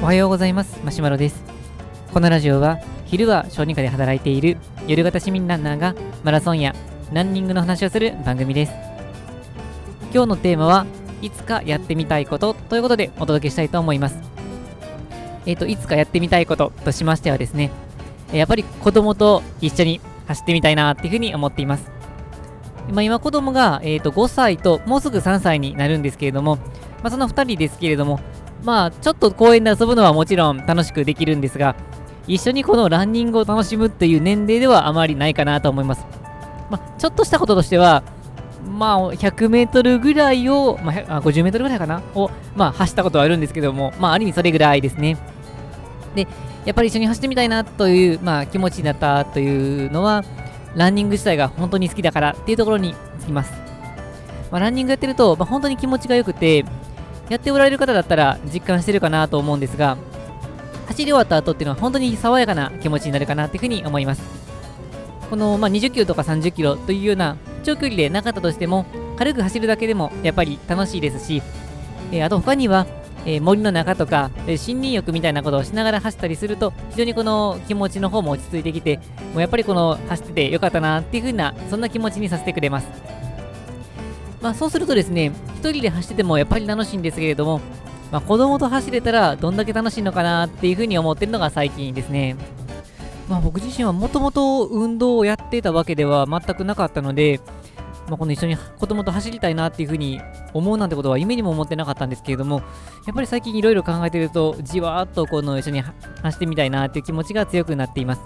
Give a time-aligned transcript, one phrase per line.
[0.00, 0.78] おはようございます。
[0.84, 1.42] マシュマロです。
[2.12, 6.74] このラジオは昼は小児科で働いている夜型市民ランナーがマラソンや
[7.12, 8.72] ランニングの話をする番組です。
[10.12, 10.86] 今日のテーマは
[11.22, 14.18] いつかやってみたいことということでお届けしたいと思います。
[15.46, 17.70] えっ、ー、といつかやってみたいこととしましてはですね
[18.32, 21.90] やっぱり子供と一緒に走ってみたいなっていうふうに思っています。
[22.92, 26.58] まあ、今子供が、えー、と5歳ともうすぐ3歳になるんですけれども、
[27.02, 28.20] まあ、その2人ですけれども、
[28.64, 31.74] まあ、ちょっと公園で遊ぶのはもちろん楽しくできるんですが、
[32.26, 36.04] 一緒にこのランニングを楽しむっていう年齢ではあまりないかなと思います。
[36.68, 38.02] まあ、ちょっとしたこととしては、
[38.78, 42.02] まあ、100メートルぐらいを、まあ、50メートルぐらいかな？
[42.14, 45.16] を、まあ、走ったことはあるんですけども、まあ、ある意味それぐらいですね。
[46.14, 46.28] で、
[46.66, 50.22] やっぱり一緒に走ってみたいなという、まあ、気持ちになったというのは、
[50.76, 53.52] ランニング自体が本当に好きだからっていうところにつきます。
[54.52, 56.64] まあ、ランニングやってると、まあ、本当に気持ちが良くて、
[57.30, 59.96] やっておられる方だったら実感してるかなと思うんですが、
[60.88, 64.22] 走り終わった後っていうのは本当に爽やかな気持ちになるかなっていうふうに思います。
[65.30, 68.84] この、まあ、20キロとか30キロというような長距離でなかったとしても、
[69.16, 71.40] 軽く走るだけでもやっぱり楽しいですし、
[72.10, 72.86] えー、あと他には、
[73.24, 78.96] えー、森の中とか、えー、森林浴みたいなことをしながら走ったりすると、非常にこの気持ちの方も落ち着いてきて、
[79.32, 83.19] もうやっぱりこの走っててよかったなっていう風な、そんな気持ちにさせてくれます。
[84.40, 87.60] まあそうするとですね、一人で走っててもやっぱり楽しいんですけれども、
[88.10, 92.36] まあ、子供と走れたらどんだけ楽しいのかなっていうふうに思ってるのが最近ですね。
[93.28, 97.40] まあ、僕自身はもともと運動をやってたわけでは全くなかったので、
[98.08, 100.20] まあ、この一緒に子供と走りたいなっていうふうに
[100.52, 102.62] 思うなんてことは夢にも思ってなかったんですけれども、
[103.06, 108.22] やっぱり最近いろいろ考えてると、じわーっとこの一緒に走ってみたいなっていう気持ちが強くなっています。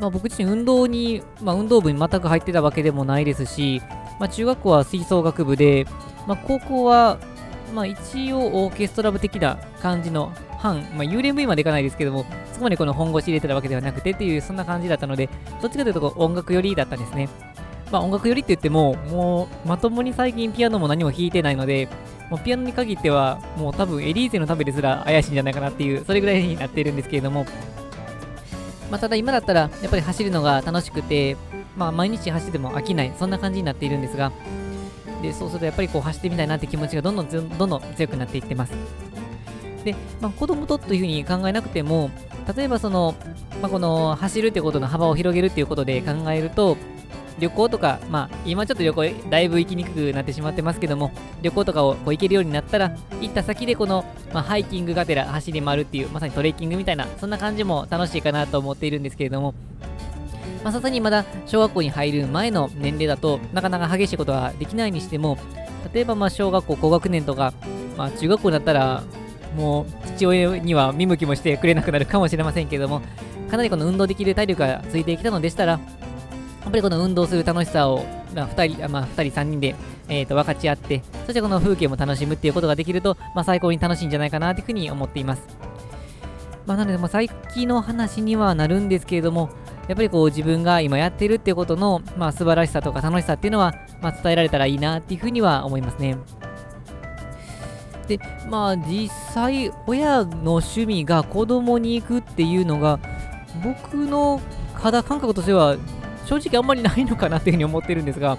[0.00, 3.80] まあ、僕自身運動に、まあ、運動部に全く入ってたわけでもないですし、
[4.18, 5.86] まあ、中学校は吹奏楽部で、
[6.26, 7.18] まあ、高校は、
[7.74, 15.28] まあ、一応オーケストラ部的な感じの半、まあ、幽霊部員までいかないですけども、そこまでこの本腰入れてたわけではなくてっていう、そんな感じだったので、
[15.60, 17.28] どっちかというと音楽寄りだったんですね。
[17.92, 21.88] まあ、音楽寄りって言っても、もうまともに最近ピアノも何も弾いてないので、
[22.30, 27.44] もうピアノに限っては、もう多分エリーゼのためですら怪しいんじゃないかなっていう、それぐらいになっているんですけれども、
[28.90, 31.36] まあ、ただ今だったら、やっぱり走るのが楽しくて、
[31.76, 34.32] まあ、毎日走っても飽きない、そんな感じになっているんですが、
[35.22, 38.72] でそうするとやっぱりこう走ってみたいなって気持ちがどんどんどんどん強くなっていってます。
[39.84, 42.10] で、まあ、子供とというふうに考えなくても、
[42.56, 43.14] 例えばその、
[43.62, 46.76] まあ、この走るってことの幅を広げるっていうことで考えると、
[47.38, 51.10] 旅行とか、まあ、今ちょっと旅行だいぶ行きにくくなってしまってますけども、
[51.42, 59.54] 旅行とかをこう行けるようになったら、行った先でこの、まあ、ハイキングがてら走り回るっていう、まさにトレッキングみたいな、そんな感じも楽しいかなと思っているんですけれども、
[60.64, 65.36] まあ、さすがにまだ小学校に入る前の年齢だとなかなか激しいことはできないにしても
[65.92, 67.52] 例えばまあ小学校高学年とか、
[67.98, 69.04] まあ、中学校だったら
[69.58, 73.02] もう父親には見向きもしてくれなくなるかもしれませんけども
[73.50, 75.78] かなりこの運動できる体力がついてきたのでしたら
[76.64, 78.04] やっぱりこの運動する楽しさを、
[78.34, 79.74] まあ、2人、まあ、2人3人で、
[80.08, 85.42] えー、と分かち合ってそしてこの風景も楽しむっていうことができると、まあ、最高に楽しいんじゃないかなというふうに思っています。
[86.66, 89.50] まあ、なので、まあ、最近の話にはなるんですけれども、
[89.86, 96.16] やっぱりこう自分が今やってるってことの、まあ、素晴らしさとか楽しさっていうのは、まあ、伝えられたらいいなっていうふうには思いますね。
[98.08, 98.18] で、
[98.50, 102.98] まあ実際親の趣味が子供に行くっていうのが
[103.62, 104.40] 僕の
[104.74, 105.76] 肌感覚としては
[106.26, 108.38] 正直あんまりないのかなっていうふうに思ってるんですが、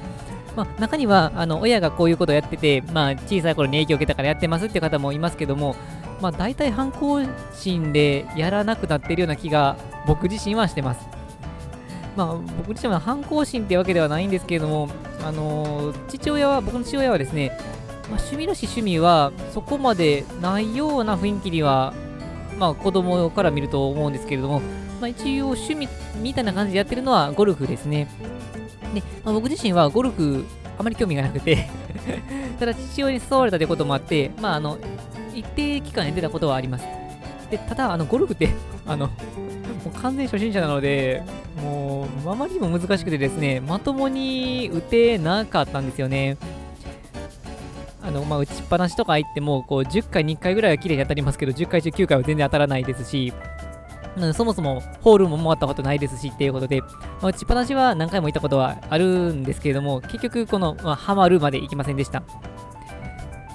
[0.55, 5.75] まあ、中にはあの親がこういうことをやってて、まあ、小さい頃に影響を受けたからやってますっていう方もいますけども、
[6.21, 7.21] まあ、大体反抗
[7.53, 11.15] 心でやらなくなってるような気が僕自身はしてます。
[12.15, 14.87] まあ、僕自身は反抗心ってわけではないんですけれども、
[15.21, 17.51] あのー、父親は、僕の父親はですね、
[18.09, 21.93] まあ、趣味らしい趣味はそこまでないような雰囲気には、
[22.57, 24.61] まあ、子供から見ると思うんですけれども、
[25.05, 25.87] まあ、一応趣味
[26.19, 28.07] みたいな感じでやってるのはゴルフですね。
[28.95, 30.43] で、まあ、僕自身はゴルフ
[30.79, 31.69] あまり興味がなくて
[32.59, 34.79] ただ父親に誘われたということもあって、まあ、あの、
[35.35, 36.85] 一定期間やってたことはあります。
[37.51, 38.49] で、ただ、あの、ゴルフって、
[38.87, 39.11] あの、も
[39.95, 41.21] う完全初心者なので、
[41.61, 46.37] もう、あまりにも難しくてですね、まともに打てなかったんですよね。
[48.01, 53.33] あの、まあ、打ちっぱなしとか入っても、こう、10回に1回ぐらいは綺麗に当たりますけど、10回中9回は全然当たらないですし、
[54.17, 56.87] うんそもそもホールも回ったことないですしっていうことで、ま
[57.23, 62.23] あ、打ちっぱなしは何回も行ったことはあるんですけれども、結局この、まあ、ハマるまで行きませんでした。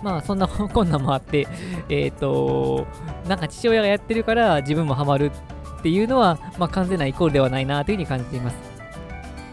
[0.02, 1.46] まあそんな 困難もあって、
[1.88, 2.86] えっ、ー、と、
[3.28, 5.30] なんか父親がやってるから自分もハマる
[5.78, 8.56] っていうのは、まあ完全なイコールではないなというふうに感じています。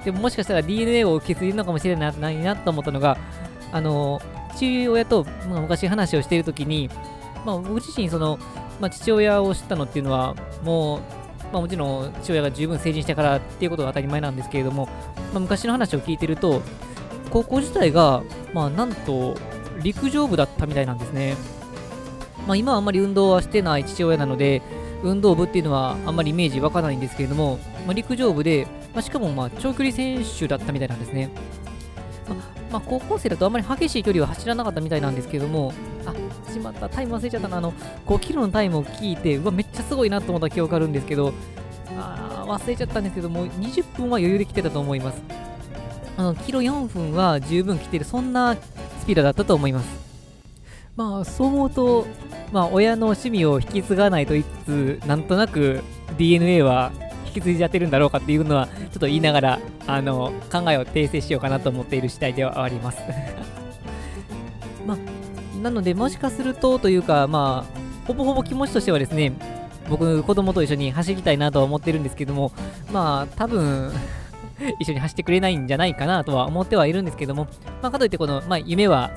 [0.06, 3.18] でももしかしたら DNA を受け継いでるのかもしれないなと思ったのが、
[3.74, 4.22] あの、
[4.56, 6.90] 父親と、まあ、昔話をしているときに、
[7.46, 8.40] まあ、僕自身、その、
[8.80, 11.00] まあ、父親を知ったのっていうのは、もう、
[11.52, 14.86] まあ、もちろん父親が十分成人してからっていうことが当たり前なんですけれども、
[15.34, 16.62] まあ、昔の話を聞いてると、
[17.30, 18.24] 高校時代が、
[18.54, 19.36] まあ、なんと
[19.82, 21.36] 陸上部だったみたいなんですね。
[22.48, 24.62] まあ、今はあんまり運動はしてない父親なので、
[25.04, 31.30] 運動部っていうのはあんまりイメージ湧かないんですけれども、まあ、陸上部で、まあ、しかもまあ長距離選手だったみたいなんですね。
[32.28, 32.38] まあ、
[32.72, 35.74] まあ、高校生だとあんまり激しい距離は走らなかったみたいなんですけれども、
[36.08, 37.74] あ、しまった、タイム忘れちゃったな、あの、
[38.06, 41.34] 5キロのタイムを聞いて、うわ、めっちゃすごいなと思った記憶あるんですけど、
[41.98, 45.22] あ忘れちゃったんですけども、20分は余裕で来てたと思います。
[46.18, 50.08] あの、キロ4分は十分来てる、そんなスピードだったと思います。
[50.96, 52.08] まあ、そう思うと、
[52.52, 55.84] まあ、親の趣味を引き継がないといつつ、なんとなく
[56.18, 56.92] DNA は
[57.28, 62.98] 引き継いじゃってるんだろうかっていうのは、ちょっと言いながら、あの、考えを訂正しようかなと思っている次第ではあります
[64.88, 64.98] まあ、
[65.62, 69.34] なので、もしかするとというか、まあ、ほぼほぼ気持ちとしてはですね、
[69.90, 72.52] 僕、子供と一緒に走りたいなとは思ってるんですけども、
[72.92, 73.92] まあ、多分
[74.80, 77.48] 一緒に走ってくれないんじゃないかなとは思ってはいるんですけども、
[77.82, 79.12] まあ、かといってこの、まあ、夢は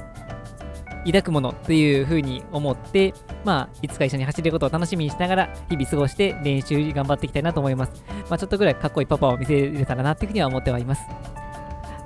[1.07, 3.15] 抱くものというふうに思って、
[3.45, 8.05] まあ、いつか一緒に走ることを楽しみにしながら、日々過ごして練習頑張っていきたいなと思います。
[8.29, 11.03] まあ、ちょっとぐらいかっこいいパパを見せれたらなっていうふうには思ってはいます。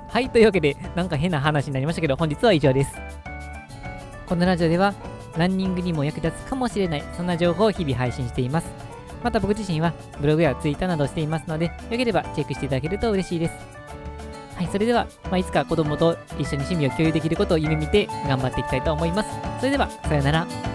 [0.09, 3.24] はい、というわけで、なんか変な話になりましたけど、本日は以上です。
[4.27, 4.93] このラジオでは、
[5.37, 8.67] ランニングにも役立つかもしれない、そんな情報を日々配信しています。
[9.23, 13.53] また僕自身はブログやツイッターなどしていますので、よければチェックしていただけると嬉しいです。
[14.55, 19.29] はい、それでは、まあ、いつか子供と一緒に趣味を共有できることを夢見て頑張っていきたいと思います。
[19.59, 20.74] それでは、さようなら。